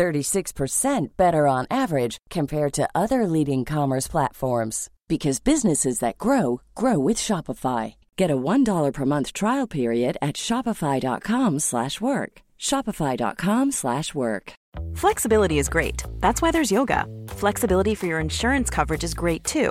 36% 0.00 1.08
better 1.18 1.46
on 1.46 1.66
average 1.70 2.16
compared 2.30 2.72
to 2.72 2.88
other 2.94 3.26
leading 3.26 3.66
commerce 3.66 4.08
platforms 4.08 4.88
because 5.08 5.40
businesses 5.40 5.98
that 5.98 6.16
grow 6.16 6.62
grow 6.74 6.98
with 6.98 7.18
Shopify. 7.18 7.94
Get 8.16 8.30
a 8.30 8.42
$1 8.52 8.92
per 8.94 9.04
month 9.04 9.32
trial 9.34 9.66
period 9.66 10.16
at 10.22 10.36
shopify.com/work. 10.36 12.32
shopify.com/work. 12.58 14.46
Flexibility 15.02 15.58
is 15.58 15.68
great. 15.68 15.98
That's 16.24 16.42
why 16.42 16.50
there's 16.52 16.72
yoga. 16.78 17.00
Flexibility 17.42 17.94
for 17.94 18.06
your 18.06 18.20
insurance 18.20 18.70
coverage 18.70 19.04
is 19.04 19.14
great 19.14 19.42
too. 19.44 19.70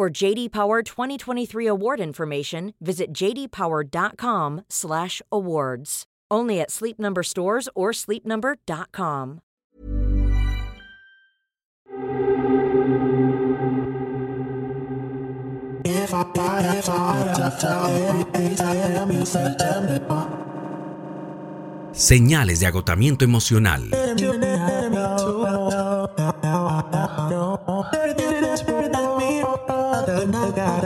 For 0.00 0.08
JD 0.08 0.48
Power 0.48 0.80
2023 0.80 1.66
award 1.66 2.00
information, 2.00 2.72
visit 2.80 3.12
jdpower.com/awards. 3.12 6.04
Only 6.30 6.60
at 6.62 6.70
Sleep 6.70 6.98
Number 6.98 7.22
stores 7.22 7.68
or 7.74 7.92
sleepnumber.com. 7.92 9.40
If 15.84 16.14
I 16.14 16.24
die, 16.32 16.78
if 16.78 16.88
I 16.88 17.34
Señales 21.92 22.60
de 22.60 22.66
agotamiento 22.66 23.26
emocional. 23.26 23.90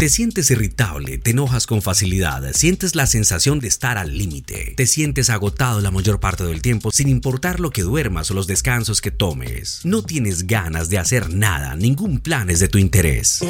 Te 0.00 0.08
sientes 0.08 0.50
irritable, 0.50 1.18
te 1.18 1.32
enojas 1.32 1.66
con 1.66 1.82
facilidad, 1.82 2.42
sientes 2.54 2.94
la 2.94 3.06
sensación 3.06 3.60
de 3.60 3.68
estar 3.68 3.98
al 3.98 4.16
límite, 4.16 4.72
te 4.74 4.86
sientes 4.86 5.28
agotado 5.28 5.82
la 5.82 5.90
mayor 5.90 6.20
parte 6.20 6.42
del 6.42 6.62
tiempo 6.62 6.90
sin 6.90 7.10
importar 7.10 7.60
lo 7.60 7.68
que 7.68 7.82
duermas 7.82 8.30
o 8.30 8.34
los 8.34 8.46
descansos 8.46 9.02
que 9.02 9.10
tomes. 9.10 9.82
No 9.84 10.00
tienes 10.00 10.46
ganas 10.46 10.88
de 10.88 10.96
hacer 10.96 11.28
nada, 11.28 11.76
ningún 11.76 12.18
plan 12.18 12.48
es 12.48 12.60
de 12.60 12.68
tu 12.68 12.78
interés. 12.78 13.40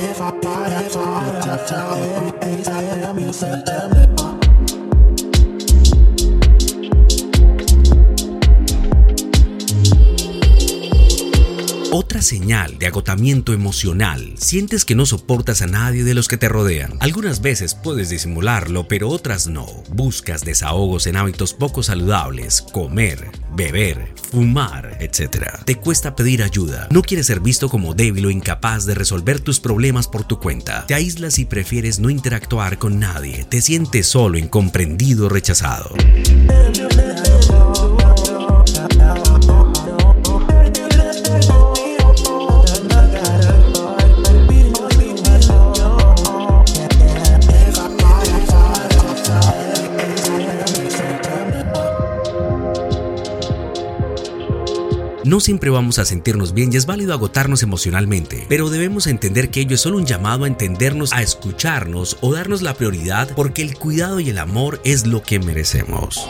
Otra 11.92 12.22
señal 12.22 12.78
de 12.78 12.86
agotamiento 12.86 13.52
emocional. 13.52 14.34
Sientes 14.36 14.84
que 14.84 14.94
no 14.94 15.06
soportas 15.06 15.60
a 15.60 15.66
nadie 15.66 16.04
de 16.04 16.14
los 16.14 16.28
que 16.28 16.36
te 16.36 16.48
rodean. 16.48 16.92
Algunas 17.00 17.42
veces 17.42 17.74
puedes 17.74 18.10
disimularlo, 18.10 18.86
pero 18.86 19.08
otras 19.08 19.48
no. 19.48 19.66
Buscas 19.88 20.44
desahogos 20.44 21.08
en 21.08 21.16
hábitos 21.16 21.52
poco 21.52 21.82
saludables, 21.82 22.62
comer, 22.62 23.32
beber, 23.56 24.14
fumar, 24.30 24.98
etc. 25.00 25.46
Te 25.64 25.74
cuesta 25.78 26.14
pedir 26.14 26.44
ayuda. 26.44 26.86
No 26.92 27.02
quieres 27.02 27.26
ser 27.26 27.40
visto 27.40 27.68
como 27.68 27.92
débil 27.92 28.26
o 28.26 28.30
incapaz 28.30 28.86
de 28.86 28.94
resolver 28.94 29.40
tus 29.40 29.58
problemas 29.58 30.06
por 30.06 30.22
tu 30.22 30.38
cuenta. 30.38 30.86
Te 30.86 30.94
aíslas 30.94 31.40
y 31.40 31.44
prefieres 31.44 31.98
no 31.98 32.08
interactuar 32.08 32.78
con 32.78 33.00
nadie. 33.00 33.44
Te 33.46 33.60
sientes 33.60 34.06
solo, 34.06 34.38
incomprendido, 34.38 35.28
rechazado. 35.28 35.90
No 55.30 55.38
siempre 55.38 55.70
vamos 55.70 56.00
a 56.00 56.04
sentirnos 56.04 56.54
bien 56.54 56.72
y 56.72 56.76
es 56.76 56.86
válido 56.86 57.12
agotarnos 57.12 57.62
emocionalmente, 57.62 58.46
pero 58.48 58.68
debemos 58.68 59.06
entender 59.06 59.48
que 59.50 59.60
ello 59.60 59.76
es 59.76 59.80
solo 59.80 59.96
un 59.96 60.04
llamado 60.04 60.42
a 60.42 60.48
entendernos, 60.48 61.12
a 61.12 61.22
escucharnos 61.22 62.16
o 62.20 62.32
darnos 62.32 62.62
la 62.62 62.74
prioridad 62.74 63.30
porque 63.36 63.62
el 63.62 63.78
cuidado 63.78 64.18
y 64.18 64.30
el 64.30 64.38
amor 64.38 64.80
es 64.82 65.06
lo 65.06 65.22
que 65.22 65.38
merecemos. 65.38 66.28